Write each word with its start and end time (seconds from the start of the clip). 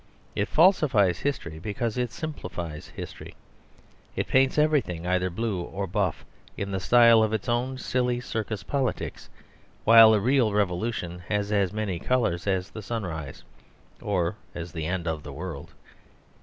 It 0.35 0.47
falsifies 0.47 1.19
history 1.19 1.59
because 1.59 1.95
it 1.95 2.11
simplifies 2.11 2.87
history. 2.87 3.35
It 4.15 4.25
paints 4.27 4.57
everything 4.57 5.05
either 5.05 5.29
Blue 5.29 5.61
or 5.61 5.85
Buff 5.85 6.25
in 6.57 6.71
the 6.71 6.79
style 6.79 7.21
of 7.21 7.33
its 7.33 7.47
own 7.47 7.77
silly 7.77 8.19
circus 8.19 8.63
politics: 8.63 9.29
while 9.83 10.15
a 10.15 10.19
real 10.19 10.53
revolution 10.53 11.19
has 11.27 11.51
as 11.51 11.71
many 11.71 11.99
colours 11.99 12.47
as 12.47 12.71
the 12.71 12.81
sunrise 12.81 13.43
or 14.01 14.37
the 14.55 14.87
end 14.87 15.07
of 15.07 15.21
the 15.21 15.33
world. 15.33 15.71